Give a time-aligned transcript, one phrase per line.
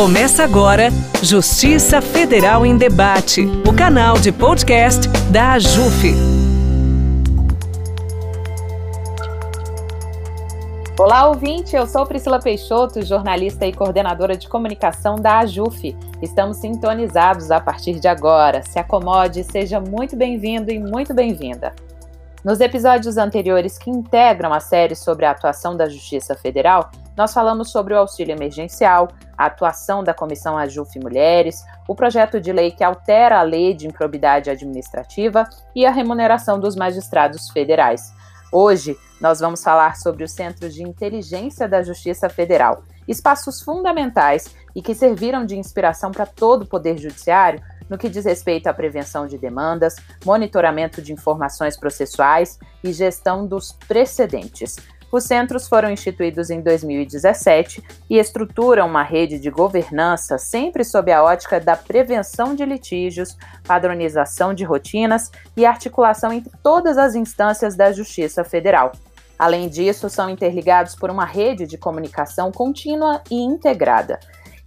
[0.00, 0.88] Começa agora
[1.22, 6.14] Justiça Federal em Debate, o canal de podcast da AJUF.
[10.98, 11.76] Olá, ouvinte.
[11.76, 15.94] Eu sou Priscila Peixoto, jornalista e coordenadora de comunicação da AJUF.
[16.22, 18.62] Estamos sintonizados a partir de agora.
[18.62, 21.74] Se acomode, seja muito bem-vindo e muito bem-vinda.
[22.42, 27.70] Nos episódios anteriores que integram a série sobre a atuação da Justiça Federal, nós falamos
[27.70, 32.82] sobre o auxílio emergencial, a atuação da Comissão Ajuf Mulheres, o projeto de lei que
[32.82, 38.10] altera a lei de improbidade administrativa e a remuneração dos magistrados federais.
[38.50, 44.80] Hoje, nós vamos falar sobre os Centros de Inteligência da Justiça Federal, espaços fundamentais e
[44.80, 49.26] que serviram de inspiração para todo o Poder Judiciário no que diz respeito à prevenção
[49.26, 54.76] de demandas, monitoramento de informações processuais e gestão dos precedentes.
[55.12, 61.24] Os centros foram instituídos em 2017 e estruturam uma rede de governança sempre sob a
[61.24, 67.90] ótica da prevenção de litígios, padronização de rotinas e articulação entre todas as instâncias da
[67.90, 68.92] Justiça Federal.
[69.36, 74.20] Além disso, são interligados por uma rede de comunicação contínua e integrada.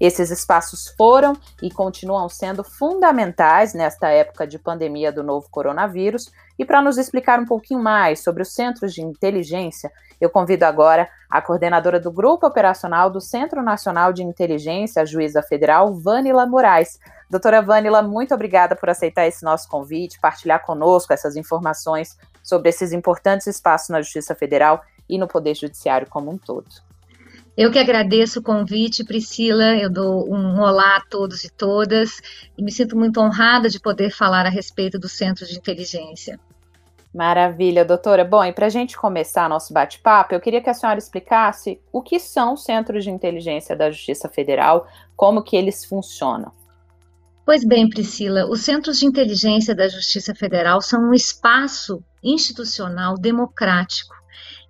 [0.04, 6.30] Esses espaços foram e continuam sendo fundamentais nesta época de pandemia do novo coronavírus.
[6.60, 11.10] E para nos explicar um pouquinho mais sobre os centros de inteligência, eu convido agora
[11.30, 17.00] a coordenadora do Grupo Operacional do Centro Nacional de Inteligência, a juíza federal, Vânila Moraes.
[17.30, 22.92] Doutora Vânila, muito obrigada por aceitar esse nosso convite, partilhar conosco essas informações sobre esses
[22.92, 26.93] importantes espaços na Justiça Federal e no Poder Judiciário como um todo.
[27.56, 29.76] Eu que agradeço o convite, Priscila.
[29.76, 32.20] Eu dou um olá a todos e todas
[32.58, 36.40] e me sinto muito honrada de poder falar a respeito do Centro de Inteligência.
[37.14, 38.26] Maravilha, doutora.
[38.26, 42.02] Bom, e para a gente começar nosso bate-papo, eu queria que a senhora explicasse o
[42.02, 46.52] que são os Centros de Inteligência da Justiça Federal, como que eles funcionam.
[47.46, 54.23] Pois bem, Priscila, os Centros de Inteligência da Justiça Federal são um espaço institucional democrático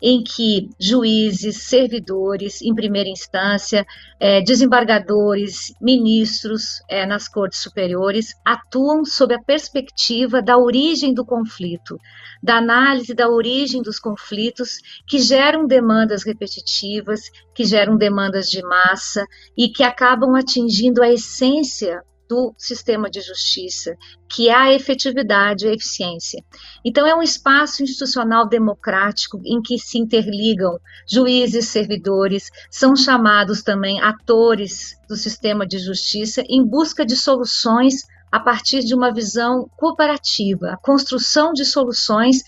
[0.06, 3.86] em que juízes, servidores em primeira instância,
[4.20, 11.98] é, desembargadores, ministros é, nas cortes superiores atuam sob a perspectiva da origem do conflito,
[12.44, 17.22] da análise da origem dos conflitos que geram demandas repetitivas,
[17.56, 19.26] que geram demandas de massa
[19.58, 23.96] e que acabam atingindo a essência do sistema de justiça,
[24.28, 26.44] que é a efetividade e a eficiência.
[26.84, 34.02] Então, é um espaço institucional democrático em que se interligam juízes, servidores, são chamados também
[34.02, 38.02] atores do sistema de justiça em busca de soluções
[38.32, 42.42] a partir de uma visão cooperativa, a construção de soluções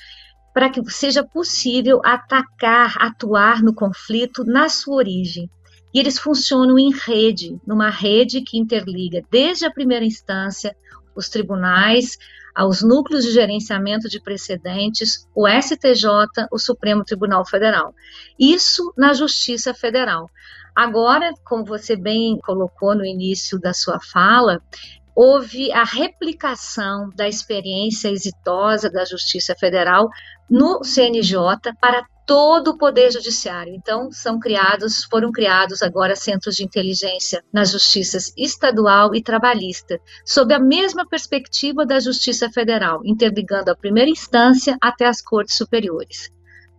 [0.51, 5.47] para que seja possível atacar, atuar no conflito na sua origem
[5.95, 10.75] e eles funcionam em rede, numa rede que interliga desde a primeira instância
[11.15, 12.17] os tribunais,
[12.53, 17.95] aos núcleos de gerenciamento de precedentes, o STJ, o Supremo Tribunal Federal.
[18.37, 20.29] Isso na Justiça Federal.
[20.75, 24.61] Agora, como você bem colocou no início da sua fala,
[25.15, 30.09] houve a replicação da experiência exitosa da Justiça Federal
[30.49, 31.39] no CNJ
[31.79, 33.73] para todo o poder judiciário.
[33.73, 40.53] Então, são criados, foram criados agora centros de inteligência nas justiças estadual e trabalhista, sob
[40.53, 46.31] a mesma perspectiva da Justiça Federal, interligando a primeira instância até as cortes superiores.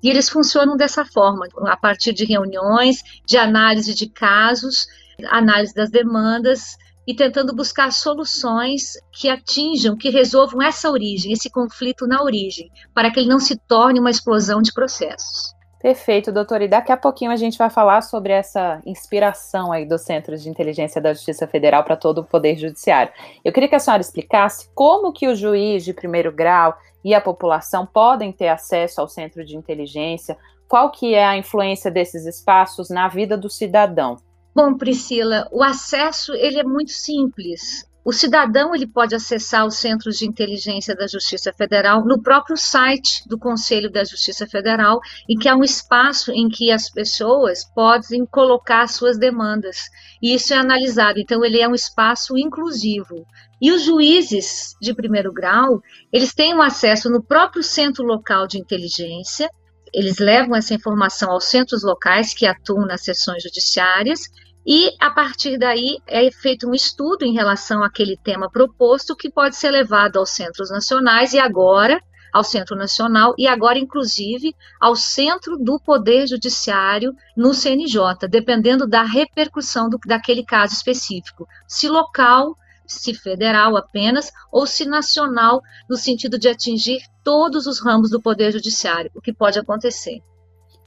[0.03, 4.87] E eles funcionam dessa forma, a partir de reuniões, de análise de casos,
[5.31, 12.07] análise das demandas e tentando buscar soluções que atinjam, que resolvam essa origem, esse conflito
[12.07, 15.55] na origem, para que ele não se torne uma explosão de processos.
[15.81, 16.63] Perfeito, doutor.
[16.63, 20.49] E daqui a pouquinho a gente vai falar sobre essa inspiração aí dos Centros de
[20.49, 23.13] Inteligência da Justiça Federal para todo o Poder Judiciário.
[23.45, 27.21] Eu queria que a senhora explicasse como que o juiz de primeiro grau e a
[27.21, 32.91] população podem ter acesso ao Centro de Inteligência, qual que é a influência desses espaços
[32.91, 34.17] na vida do cidadão.
[34.57, 37.85] Bom, Priscila, o acesso ele é muito simples.
[38.03, 43.23] O cidadão ele pode acessar os centros de inteligência da Justiça Federal no próprio site
[43.29, 44.99] do Conselho da Justiça Federal,
[45.29, 49.77] e que é um espaço em que as pessoas podem colocar suas demandas.
[50.23, 51.21] E isso é analisado.
[51.21, 53.27] Então ele é um espaço inclusivo.
[53.61, 58.59] E os juízes de primeiro grau, eles têm um acesso no próprio centro local de
[58.59, 59.51] inteligência.
[59.93, 64.23] Eles levam essa informação aos centros locais que atuam nas sessões judiciárias
[64.67, 69.55] e a partir daí é feito um estudo em relação àquele tema proposto que pode
[69.55, 72.01] ser levado aos centros nacionais e agora
[72.33, 79.03] ao Centro Nacional e agora, inclusive, ao Centro do Poder Judiciário no CNJ, dependendo da
[79.03, 81.47] repercussão do, daquele caso específico.
[81.67, 82.55] Se local,
[82.87, 88.53] se federal apenas, ou se nacional, no sentido de atingir todos os ramos do Poder
[88.53, 90.21] Judiciário, o que pode acontecer.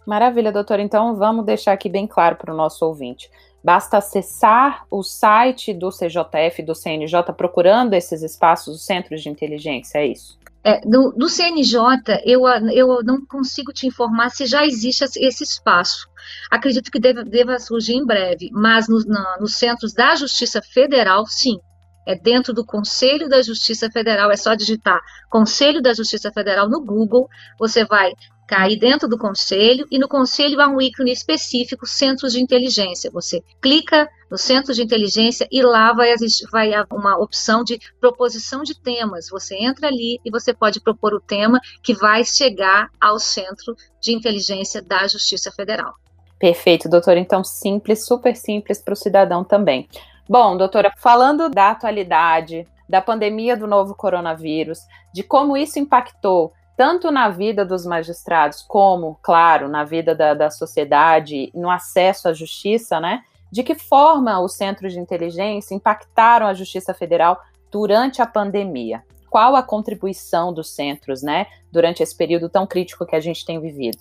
[0.05, 0.81] Maravilha, doutora.
[0.81, 3.29] Então, vamos deixar aqui bem claro para o nosso ouvinte.
[3.63, 9.99] Basta acessar o site do CJF, do CNJ, procurando esses espaços, os centros de inteligência,
[9.99, 10.39] é isso?
[10.63, 11.79] É, do, do, CNJ,
[12.25, 16.07] eu, eu não consigo te informar se já existe esse espaço.
[16.51, 18.99] Acredito que deva, deva surgir em breve, mas no,
[19.39, 21.57] nos centros da Justiça Federal, sim.
[22.05, 26.83] É dentro do Conselho da Justiça Federal, é só digitar Conselho da Justiça Federal no
[26.83, 28.11] Google, você vai
[28.49, 33.11] cair dentro do conselho e no conselho há um ícone específico, centros de inteligência.
[33.11, 36.15] Você clica no centro de inteligência e lá vai,
[36.51, 39.29] vai uma opção de proposição de temas.
[39.29, 44.13] Você entra ali e você pode propor o tema que vai chegar ao centro de
[44.13, 45.93] inteligência da Justiça Federal.
[46.39, 47.17] Perfeito, doutor.
[47.17, 49.87] Então, simples, super simples para o cidadão também.
[50.27, 54.79] Bom, doutora, falando da atualidade, da pandemia do novo coronavírus,
[55.13, 60.49] de como isso impactou tanto na vida dos magistrados, como, claro, na vida da, da
[60.49, 63.21] sociedade, no acesso à justiça, né?
[63.51, 67.37] De que forma os centros de inteligência impactaram a Justiça Federal
[67.69, 69.03] durante a pandemia?
[69.29, 73.59] Qual a contribuição dos centros, né, durante esse período tão crítico que a gente tem
[73.59, 73.99] vivido?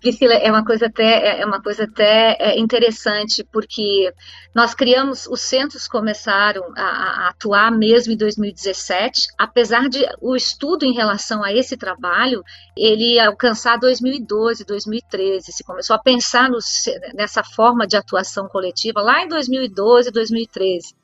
[0.00, 4.12] Priscila, é uma coisa até, é uma coisa até é, interessante, porque
[4.54, 10.84] nós criamos, os centros começaram a, a, atuar mesmo em 2017, apesar de o estudo
[10.84, 12.42] em relação a esse trabalho,
[12.76, 16.58] ele alcançar 2012, 2013, se começou a pensar no,
[17.14, 20.94] nessa forma de atuação coletiva lá em 2012, 2013.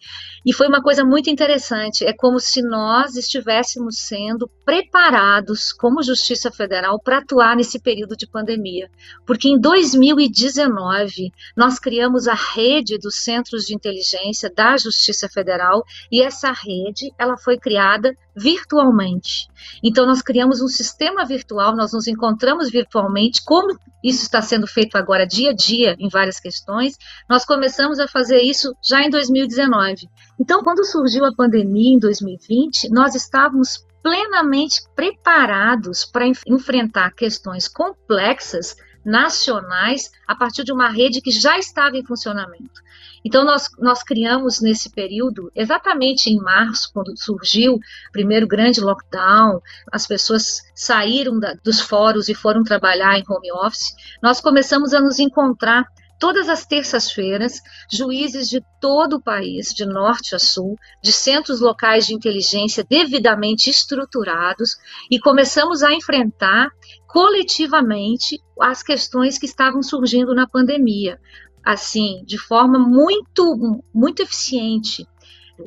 [0.45, 6.51] E foi uma coisa muito interessante, é como se nós estivéssemos sendo preparados como Justiça
[6.51, 8.86] Federal para atuar nesse período de pandemia
[9.27, 16.23] porque em 2019 nós criamos a rede dos centros de inteligência da Justiça Federal e
[16.23, 19.49] essa rede ela foi criada virtualmente.
[19.83, 24.97] Então nós criamos um sistema virtual, nós nos encontramos virtualmente, como isso está sendo feito
[24.97, 26.97] agora dia a dia em várias questões,
[27.29, 30.09] nós começamos a fazer isso já em 2019.
[30.39, 38.77] Então quando surgiu a pandemia em 2020, nós estávamos plenamente preparados para enfrentar questões complexas
[39.05, 42.81] nacionais a partir de uma rede que já estava em funcionamento.
[43.25, 47.81] Então, nós, nós criamos nesse período, exatamente em março, quando surgiu o
[48.13, 49.61] primeiro grande lockdown,
[49.91, 53.93] as pessoas saíram da, dos fóruns e foram trabalhar em home office,
[54.23, 55.85] nós começamos a nos encontrar
[56.19, 57.61] Todas as terças-feiras,
[57.93, 63.69] juízes de todo o país, de norte a sul, de centros locais de inteligência devidamente
[63.69, 64.77] estruturados,
[65.11, 66.71] e começamos a enfrentar
[67.07, 71.21] coletivamente as questões que estavam surgindo na pandemia,
[71.65, 75.07] assim, de forma muito, muito eficiente.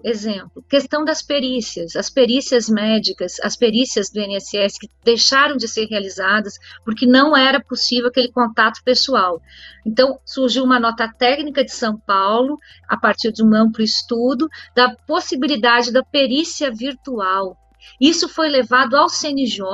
[0.03, 5.85] Exemplo, questão das perícias, as perícias médicas, as perícias do INSS que deixaram de ser
[5.87, 9.41] realizadas porque não era possível aquele contato pessoal.
[9.85, 14.95] Então, surgiu uma nota técnica de São Paulo, a partir de um amplo estudo, da
[15.07, 17.57] possibilidade da perícia virtual
[17.99, 19.65] isso foi levado ao CNJ,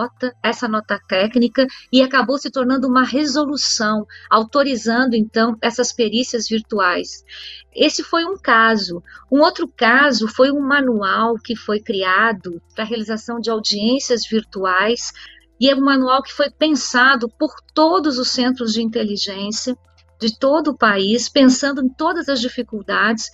[0.43, 7.23] essa nota técnica, e acabou se tornando uma resolução, autorizando então essas perícias virtuais.
[7.73, 9.03] Esse foi um caso.
[9.31, 15.11] Um outro caso foi um manual que foi criado para a realização de audiências virtuais,
[15.59, 19.77] e é um manual que foi pensado por todos os centros de inteligência
[20.19, 23.29] de todo o país, pensando em todas as dificuldades,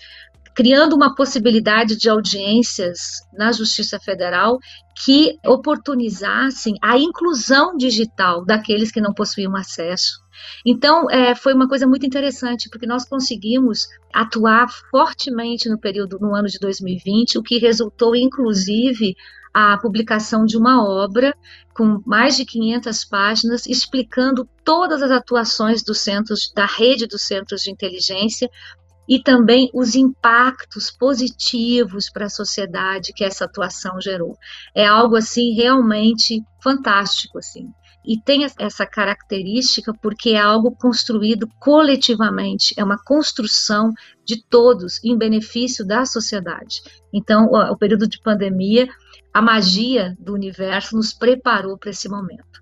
[0.55, 4.59] criando uma possibilidade de audiências na Justiça Federal
[5.03, 10.19] que oportunizassem a inclusão digital daqueles que não possuíam acesso.
[10.65, 16.35] Então, é, foi uma coisa muito interessante, porque nós conseguimos atuar fortemente no período, no
[16.35, 19.15] ano de 2020, o que resultou, inclusive,
[19.53, 21.35] a publicação de uma obra
[21.73, 27.61] com mais de 500 páginas explicando todas as atuações dos centros, da rede dos centros
[27.61, 28.49] de inteligência,
[29.11, 34.37] e também os impactos positivos para a sociedade que essa atuação gerou.
[34.73, 37.67] É algo assim realmente fantástico assim.
[38.05, 43.91] E tem essa característica porque é algo construído coletivamente, é uma construção
[44.25, 46.81] de todos em benefício da sociedade.
[47.13, 48.87] Então, o período de pandemia,
[49.33, 52.61] a magia do universo nos preparou para esse momento.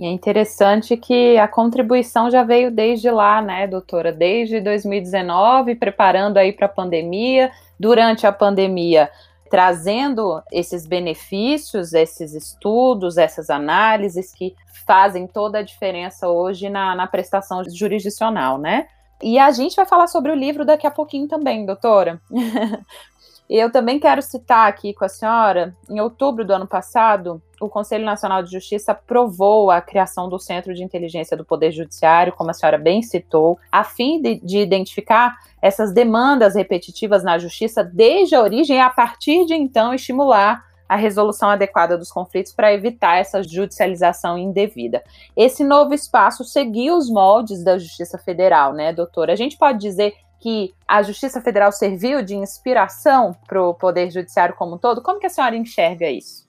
[0.00, 4.10] E é interessante que a contribuição já veio desde lá, né, doutora?
[4.10, 7.52] Desde 2019, preparando aí para a pandemia.
[7.78, 9.10] Durante a pandemia,
[9.50, 17.06] trazendo esses benefícios, esses estudos, essas análises que fazem toda a diferença hoje na, na
[17.06, 18.86] prestação jurisdicional, né?
[19.22, 22.18] E a gente vai falar sobre o livro daqui a pouquinho também, doutora.
[23.50, 27.68] E eu também quero citar aqui com a senhora, em outubro do ano passado, o
[27.68, 32.50] Conselho Nacional de Justiça aprovou a criação do Centro de Inteligência do Poder Judiciário, como
[32.50, 38.36] a senhora bem citou, a fim de, de identificar essas demandas repetitivas na justiça desde
[38.36, 43.16] a origem e, a partir de então, estimular a resolução adequada dos conflitos para evitar
[43.16, 45.02] essa judicialização indevida.
[45.36, 49.32] Esse novo espaço seguiu os moldes da Justiça Federal, né, doutora?
[49.32, 54.54] A gente pode dizer que a Justiça Federal serviu de inspiração para o Poder Judiciário
[54.56, 55.02] como um todo?
[55.02, 56.48] Como que a senhora enxerga isso?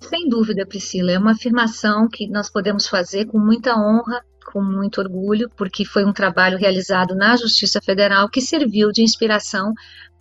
[0.00, 4.22] Sem dúvida, Priscila, é uma afirmação que nós podemos fazer com muita honra,
[4.52, 9.72] com muito orgulho, porque foi um trabalho realizado na Justiça Federal que serviu de inspiração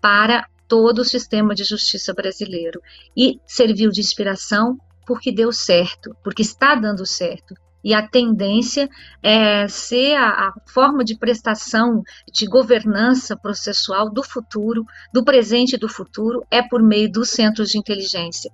[0.01, 2.81] para todo o sistema de justiça brasileiro
[3.15, 8.89] e serviu de inspiração porque deu certo, porque está dando certo e a tendência
[9.21, 15.79] é ser a, a, forma de prestação de governança processual do futuro, do presente e
[15.79, 18.51] do futuro, é por meio dos centros de inteligência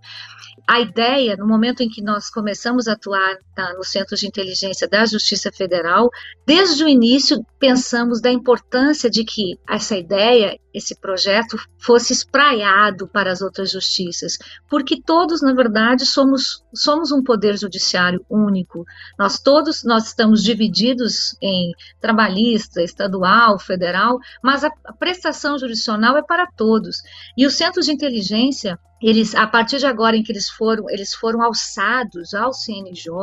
[0.69, 4.87] a ideia, no momento em que nós começamos a atuar tá, no Centro de Inteligência
[4.87, 6.11] da Justiça Federal,
[6.45, 13.31] desde o início pensamos da importância de que essa ideia, esse projeto, fosse espraiado para
[13.31, 14.37] as outras justiças,
[14.69, 18.85] porque todos, na verdade, somos, somos um poder judiciário único.
[19.17, 26.45] Nós todos nós estamos divididos em trabalhista, estadual, federal, mas a, prestação jurisdicional é para
[26.45, 27.01] todos.
[27.35, 31.13] E os centros de inteligência eles, a partir de agora em que eles foram, eles
[31.13, 33.13] foram alçados ao CNJ,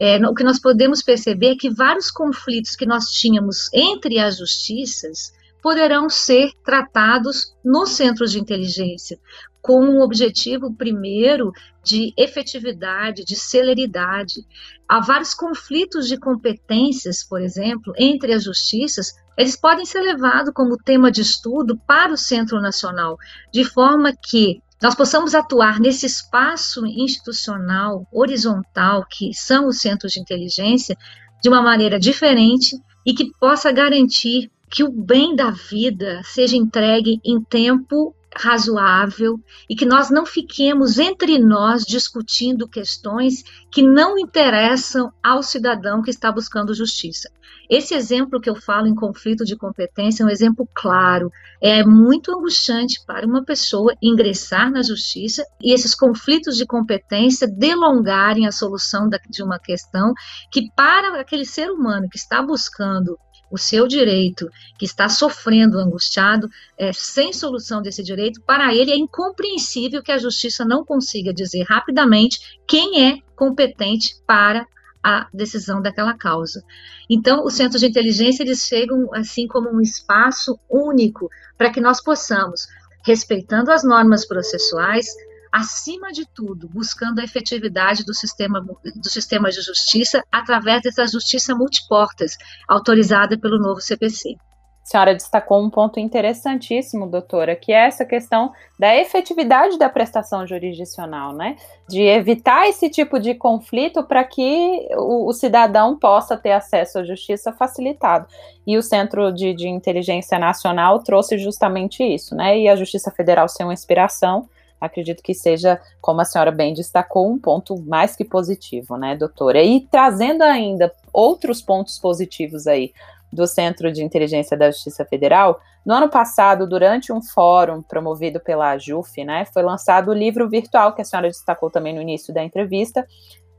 [0.00, 4.38] é, o que nós podemos perceber é que vários conflitos que nós tínhamos entre as
[4.38, 5.32] justiças
[5.62, 9.18] poderão ser tratados nos centros de inteligência,
[9.62, 11.50] com um objetivo primeiro
[11.82, 14.46] de efetividade, de celeridade.
[14.86, 20.76] Há vários conflitos de competências, por exemplo, entre as justiças, eles podem ser levados como
[20.76, 23.16] tema de estudo para o Centro Nacional,
[23.50, 30.20] de forma que nós possamos atuar nesse espaço institucional horizontal que são os centros de
[30.20, 30.94] inteligência
[31.42, 32.76] de uma maneira diferente
[33.06, 39.38] e que possa garantir que o bem da vida seja entregue em tempo razoável
[39.68, 46.10] e que nós não fiquemos entre nós discutindo questões que não interessam ao cidadão que
[46.10, 47.30] está buscando justiça.
[47.68, 51.30] Esse exemplo que eu falo em conflito de competência é um exemplo claro.
[51.62, 58.46] É muito angustiante para uma pessoa ingressar na justiça e esses conflitos de competência delongarem
[58.46, 60.12] a solução de uma questão
[60.50, 63.18] que, para aquele ser humano que está buscando
[63.50, 64.48] o seu direito,
[64.78, 70.18] que está sofrendo, angustiado, é, sem solução desse direito, para ele é incompreensível que a
[70.18, 74.66] justiça não consiga dizer rapidamente quem é competente para
[75.02, 76.64] a decisão daquela causa.
[77.10, 82.02] Então, os centros de inteligência eles chegam assim como um espaço único para que nós
[82.02, 82.66] possamos,
[83.04, 85.06] respeitando as normas processuais,
[85.54, 91.54] acima de tudo, buscando a efetividade do sistema, do sistema de justiça através dessa justiça
[91.54, 94.34] multiportas, autorizada pelo novo CPC.
[94.82, 100.44] A senhora destacou um ponto interessantíssimo, doutora, que é essa questão da efetividade da prestação
[100.44, 101.56] jurisdicional, né?
[101.88, 107.04] De evitar esse tipo de conflito para que o, o, cidadão possa ter acesso à
[107.04, 108.26] justiça facilitado.
[108.66, 112.58] E o Centro de, de Inteligência Nacional trouxe justamente isso, né?
[112.58, 114.48] E a Justiça Federal ser uma inspiração
[114.84, 119.62] acredito que seja, como a senhora bem destacou, um ponto mais que positivo, né, doutora?
[119.62, 122.92] E trazendo ainda outros pontos positivos aí
[123.32, 128.78] do Centro de Inteligência da Justiça Federal, no ano passado, durante um fórum promovido pela
[128.78, 132.42] JUF, né, foi lançado o livro virtual que a senhora destacou também no início da
[132.42, 133.06] entrevista,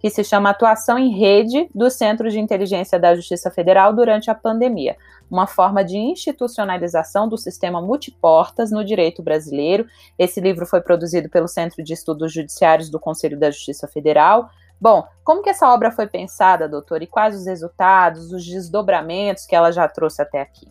[0.05, 4.35] que se chama Atuação em Rede do Centro de Inteligência da Justiça Federal durante a
[4.35, 4.95] pandemia,
[5.31, 9.87] uma forma de institucionalização do sistema multiportas no direito brasileiro.
[10.15, 14.47] Esse livro foi produzido pelo Centro de Estudos Judiciários do Conselho da Justiça Federal.
[14.79, 19.55] Bom, como que essa obra foi pensada, doutor, e quais os resultados, os desdobramentos que
[19.55, 20.67] ela já trouxe até aqui?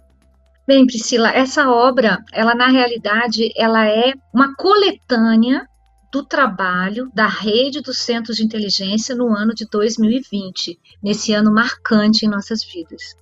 [0.65, 5.69] Bem, Priscila, essa obra, ela na realidade, ela é uma coletânea
[6.15, 12.25] do trabalho da rede dos centros de inteligência no ano de 2020, nesse ano marcante
[12.25, 13.17] em nossas vidas.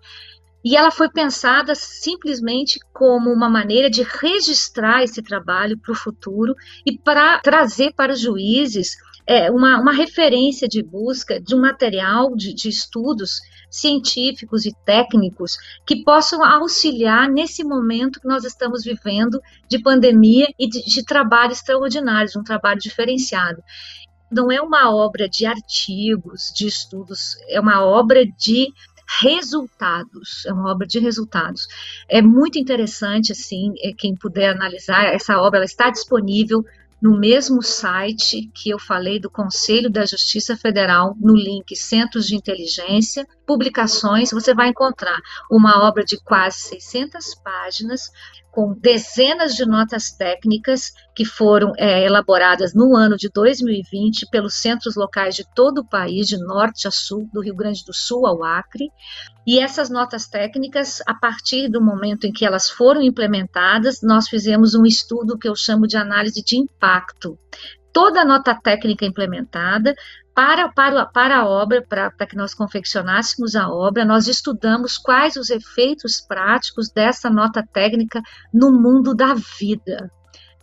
[0.63, 6.55] E ela foi pensada simplesmente como uma maneira de registrar esse trabalho para o futuro
[6.85, 8.95] e para trazer para os juízes
[9.27, 13.41] é, uma, uma referência de busca de um material de, de estudos
[13.73, 20.69] científicos e técnicos que possam auxiliar nesse momento que nós estamos vivendo de pandemia e
[20.69, 23.63] de, de trabalho extraordinário, de um trabalho diferenciado
[24.31, 28.73] não é uma obra de artigos, de estudos, é uma obra de
[29.21, 31.67] resultados, é uma obra de resultados.
[32.09, 36.65] É muito interessante, assim, é, quem puder analisar, essa obra ela está disponível
[37.03, 42.37] no mesmo site que eu falei do Conselho da Justiça Federal, no link Centros de
[42.37, 48.03] Inteligência, publicações, você vai encontrar uma obra de quase 600 págias,
[48.53, 54.95] com dezenas de notas técnicas que foram é, elaboradas no ano de 2020 pelos centros
[54.95, 58.45] locais de todo o país, de norte a sul, do Rio Grande do Sul ao
[58.45, 58.91] Acre.
[59.47, 64.75] E essas notas técnicas, a partir do momento em que elas foram implementadas, nós fizemos
[64.75, 67.39] um estudo que eu chamo de análise de impacto
[67.93, 69.95] toda nota técnica implementada,
[70.35, 75.51] para, para, para a obra, para que nós confeccionássemos a obra, nós estudamos quais os
[75.51, 78.23] efeitos práticos dessa nota técnica
[78.53, 80.11] no mundo da vida,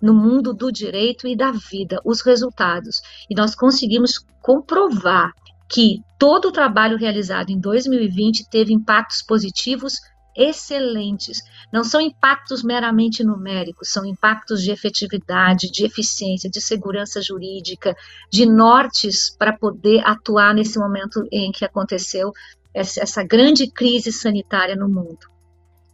[0.01, 3.00] no mundo do direito e da vida, os resultados.
[3.29, 5.33] E nós conseguimos comprovar
[5.69, 9.99] que todo o trabalho realizado em 2020 teve impactos positivos
[10.35, 11.41] excelentes.
[11.71, 17.95] Não são impactos meramente numéricos, são impactos de efetividade, de eficiência, de segurança jurídica,
[18.31, 22.31] de nortes para poder atuar nesse momento em que aconteceu
[22.73, 25.19] essa, grande crise sanitária no mundo.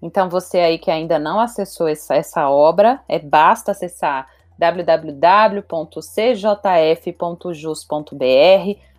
[0.01, 4.27] Então, você aí que ainda não acessou essa, essa obra, é basta acessar
[4.57, 5.05] www.cjf.jus.br,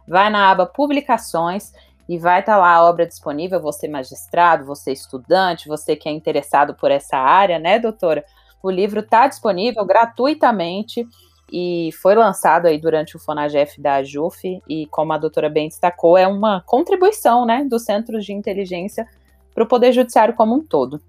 [0.06, 1.72] vai na aba Publicações
[2.08, 6.12] e vai estar tá lá a obra disponível, você magistrado, você estudante, você que é
[6.12, 8.24] interessado por essa área, né, doutora?
[8.62, 11.06] O livro está disponível gratuitamente
[11.52, 16.16] e foi lançado aí durante o Fonagef da JUF e como a doutora bem destacou,
[16.16, 19.06] é uma contribuição, né, dos centros de inteligência
[19.54, 21.00] para o Poder Judiciário como um todo.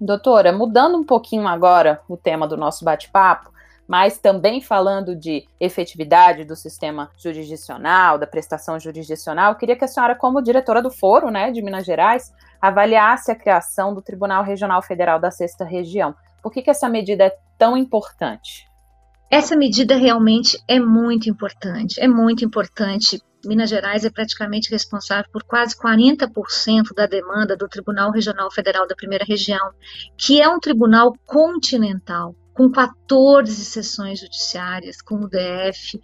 [0.00, 3.53] Doutora, mudando um pouquinho agora o tema do nosso bate-papo,
[3.86, 9.88] mas também falando de efetividade do sistema jurisdicional, da prestação jurisdicional, eu queria que a
[9.88, 14.82] senhora, como diretora do Foro né, de Minas Gerais, avaliasse a criação do Tribunal Regional
[14.82, 16.14] Federal da Sexta Região.
[16.42, 18.66] Por que, que essa medida é tão importante?
[19.30, 23.20] Essa medida realmente é muito importante, é muito importante.
[23.44, 28.94] Minas Gerais é praticamente responsável por quase 40% da demanda do Tribunal Regional Federal da
[28.94, 29.72] Primeira Região,
[30.16, 36.00] que é um tribunal continental com 14 sessões judiciárias, com o DF,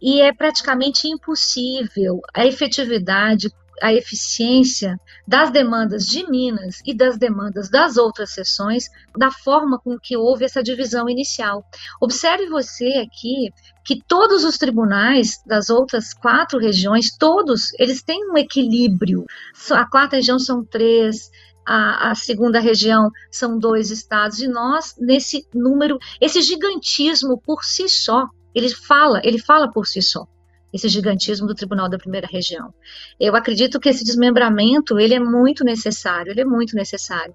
[0.00, 3.48] e é praticamente impossível a efetividade,
[3.82, 9.98] a eficiência das demandas de Minas e das demandas das outras sessões da forma com
[9.98, 11.64] que houve essa divisão inicial.
[12.00, 13.50] Observe você aqui
[13.84, 19.24] que todos os tribunais das outras quatro regiões, todos, eles têm um equilíbrio.
[19.70, 21.30] A quarta região são três,
[21.66, 27.88] a, a, segunda região são dois estados, e nós, nesse número, esse gigantismo por si
[27.88, 30.26] só, ele fala, ele fala por si só,
[30.72, 32.72] esse gigantismo do Tribunal da Primeira Região.
[33.18, 37.34] Eu acredito que esse desmembramento, ele é muito necessário, ele é muito necessário.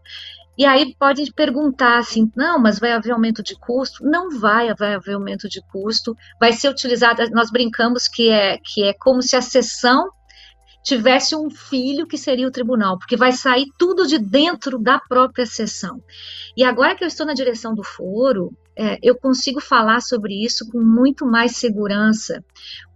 [0.58, 4.04] E aí pode perguntar assim, não, mas vai haver aumento de custo?
[4.04, 8.84] Não vai, vai haver aumento de custo, vai ser utilizada, nós brincamos que é, que
[8.84, 10.10] é como se a sessão
[10.84, 15.46] tivesse um filho que seria o tribunal, porque vai sair tudo de dentro da própria
[15.46, 16.02] sessão.
[16.56, 20.70] E agora que eu estou na direção do foro, é, eu consigo falar sobre isso
[20.72, 22.44] com muito mais segurança.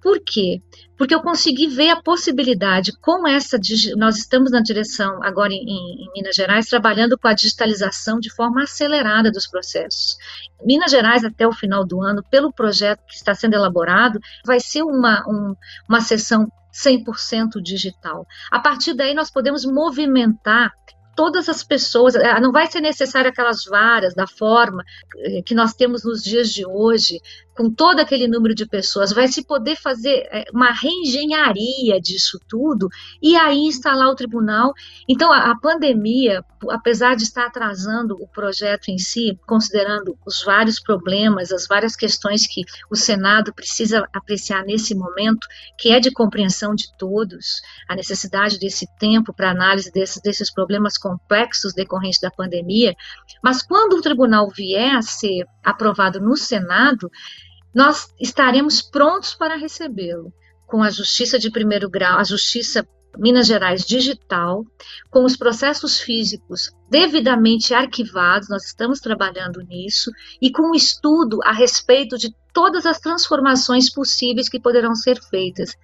[0.02, 0.62] Por quê?
[0.98, 3.60] Porque eu consegui ver a possibilidade, com essa.
[3.98, 8.64] Nós estamos na direção, agora em, em Minas Gerais, trabalhando com a digitalização de forma
[8.64, 10.16] acelerada dos processos.
[10.64, 14.84] Minas Gerais, até o final do ano, pelo projeto que está sendo elaborado, vai ser
[14.84, 15.56] uma, um,
[15.90, 18.28] uma sessão 100% digital.
[18.52, 20.72] A partir daí, nós podemos movimentar
[21.16, 24.84] todas as pessoas, eh, não vai ser necessário aquelas varas da forma
[25.18, 27.20] eh, que nós temos nos dias de hoje,
[27.56, 32.90] com todo aquele número de pessoas, vai se poder fazer é, uma reengenharia disso tudo
[33.22, 34.74] e aí instalar o tribunal.
[35.08, 41.52] Então, a, pandemia, apesar de estar atrasando o projeto em si, considerando os vários problemas,
[41.52, 46.92] as várias questões que o Senado precisa apreciar nesse momento, que é de compreensão de
[46.98, 52.96] todos, a necessidade desse tempo para análise desses, desses problemas complexos decorrentes da pandemia,
[53.42, 57.10] mas quando o tribunal vier a ser aprovado no Senado,
[57.76, 60.34] nós estaremos prontos para recebê-lo,
[60.66, 64.66] com a justiça de primeiro grau, a justiça Minas Gerais digital,
[65.10, 70.10] com os processos físicos devidamente arquivados, nós estamos trabalhando nisso,
[70.42, 75.76] e com um estudo a respeito de todas as transformações possíveis que poderão ser feitas.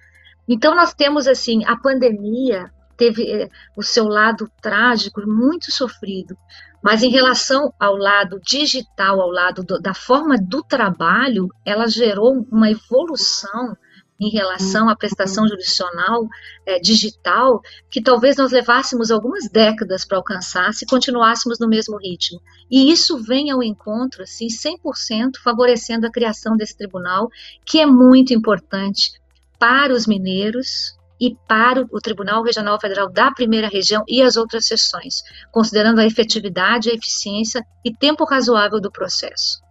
[0.48, 6.36] Então, nós temos, assim, a pandemia teve eh, o seu lado trágico, muito sofrido,
[6.82, 12.46] mas em relação ao lado digital, ao lado do, da forma do trabalho, ela gerou
[12.50, 13.76] uma evolução
[14.20, 16.28] em relação à prestação jurisdicional
[16.64, 22.40] é, digital, que talvez nós levássemos algumas décadas para alcançar se continuássemos no mesmo ritmo.
[22.70, 27.28] E isso vem ao encontro, assim, 100% favorecendo a criação desse tribunal,
[27.66, 29.12] que é muito importante
[29.58, 34.66] para os mineiros, e para o Tribunal Regional Federal da Primeira Região e as outras
[34.66, 39.62] sessões, considerando a efetividade, a eficiência e tempo razoável do processo.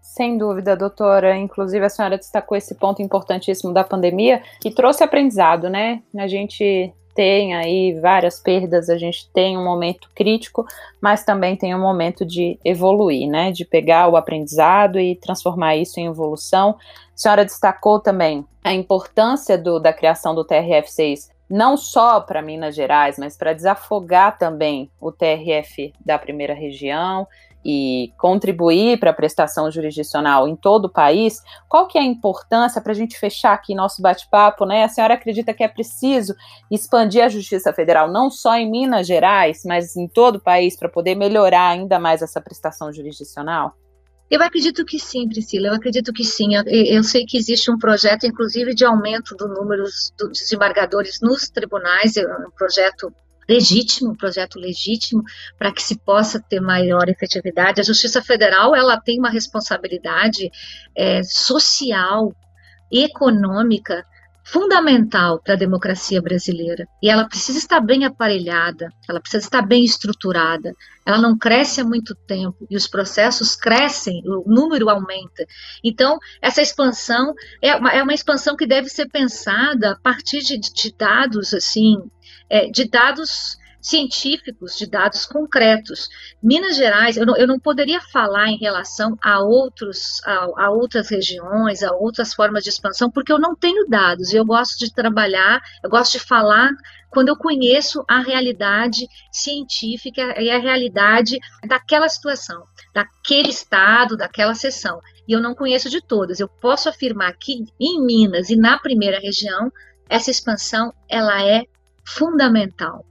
[0.00, 1.36] Sem dúvida, doutora.
[1.36, 6.00] Inclusive, a senhora destacou esse ponto importantíssimo da pandemia e trouxe aprendizado, né?
[6.16, 10.64] A gente tem aí várias perdas, a gente tem um momento crítico,
[11.00, 13.50] mas também tem um momento de evoluir, né?
[13.50, 16.76] De pegar o aprendizado e transformar isso em evolução.
[17.18, 22.76] A senhora destacou também a importância do, da criação do TRF6 não só para Minas
[22.76, 27.26] Gerais, mas para desafogar também o TRF da primeira região
[27.64, 32.80] e contribuir para a prestação jurisdicional em todo o país, qual que é a importância
[32.80, 34.84] para a gente fechar aqui nosso bate-papo, né?
[34.84, 36.36] A senhora acredita que é preciso
[36.70, 40.88] expandir a Justiça Federal não só em Minas Gerais, mas em todo o país para
[40.88, 43.74] poder melhorar ainda mais essa prestação jurisdicional?
[44.30, 46.54] Eu acredito que sim, Priscila, eu acredito que sim.
[46.54, 51.48] Eu, eu, sei que existe um projeto, inclusive, de aumento do número dos desembargadores nos
[51.48, 53.12] tribunais, é um projeto
[53.48, 55.22] legítimo, um projeto legítimo,
[55.58, 57.80] para que se possa ter maior efetividade.
[57.80, 60.50] A Justiça Federal ela tem uma responsabilidade
[60.94, 62.34] é, social,
[62.92, 64.04] econômica,
[64.50, 66.86] fundamental para a democracia brasileira.
[67.02, 70.72] E ela precisa estar bem aparelhada, ela precisa estar bem estruturada.
[71.06, 75.44] Ela não cresce há muito tempo e os processos crescem, o número aumenta.
[75.84, 80.58] Então, essa expansão é uma, é uma expansão que deve ser pensada a partir de,
[80.58, 81.96] de dados assim
[82.50, 83.56] é, de dados
[83.88, 86.08] científicos, de dados concretos.
[86.42, 91.08] Minas Gerais, eu não, eu não poderia falar em relação a, outros, a, a, outras
[91.08, 94.34] regiões, a outras formas de expansão, porque eu não tenho dados.
[94.34, 96.70] Eu gosto de trabalhar, eu gosto de falar
[97.08, 102.62] quando eu conheço a realidade científica e a realidade daquela situação,
[102.94, 105.00] daquele estado, daquela seção.
[105.26, 106.40] E eu não conheço de todas.
[106.40, 109.72] Eu posso afirmar que em Minas e na primeira região,
[110.10, 111.64] essa expansão ela é
[112.04, 113.06] fundamental.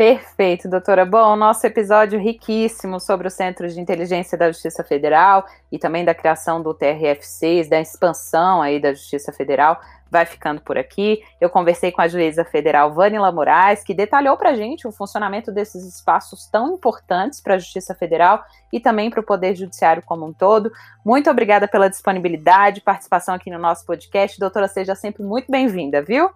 [0.00, 1.04] Perfeito, doutora.
[1.04, 6.14] Bom, nosso episódio riquíssimo sobre o Centro de Inteligência da Justiça Federal e também da
[6.14, 9.78] criação do TRF6, da expansão aí da Justiça Federal,
[10.10, 11.22] vai ficando por aqui.
[11.38, 15.52] Eu conversei com a juíza federal Vanila Moraes, que detalhou para a gente o funcionamento
[15.52, 20.24] desses espaços tão importantes para a Justiça Federal e também para o Poder Judiciário como
[20.24, 20.72] um todo.
[21.04, 24.40] Muito obrigada pela disponibilidade, participação aqui no nosso podcast.
[24.40, 26.30] Doutora, seja sempre muito bem-vinda, viu?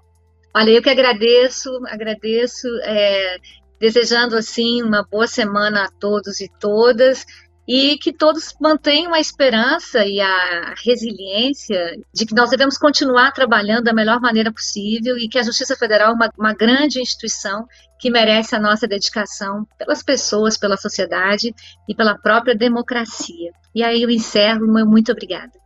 [0.56, 3.38] Olha, eu que agradeço, agradeço, é,
[3.80, 7.26] desejando assim uma boa semana a todos e todas
[7.66, 13.84] e que todos mantenham a esperança e a resiliência de que nós devemos continuar trabalhando
[13.84, 17.66] da melhor maneira possível e que a Justiça Federal é uma, uma grande instituição
[17.98, 21.54] que merece a nossa dedicação pelas pessoas, pela sociedade
[21.88, 23.50] e pela própria democracia.
[23.74, 25.63] E aí eu encerro, muito obrigada.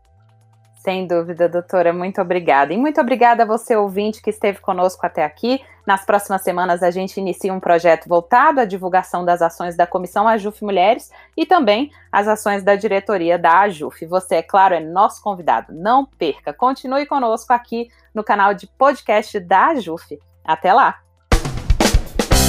[0.78, 2.72] Sem dúvida, doutora, muito obrigada.
[2.72, 5.60] E muito obrigada a você, ouvinte, que esteve conosco até aqui.
[5.84, 10.28] Nas próximas semanas, a gente inicia um projeto voltado à divulgação das ações da Comissão
[10.28, 14.06] AJUF Mulheres e também as ações da diretoria da AJUF.
[14.06, 15.74] Você, é claro, é nosso convidado.
[15.74, 16.52] Não perca.
[16.52, 20.18] Continue conosco aqui no canal de podcast da AJUF.
[20.44, 21.00] Até lá!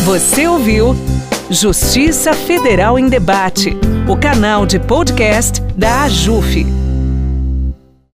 [0.05, 0.93] Você ouviu
[1.49, 3.71] Justiça Federal em Debate,
[4.07, 6.98] o canal de podcast da AJUF.